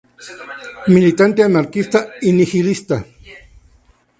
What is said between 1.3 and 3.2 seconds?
anarquista y nihilista.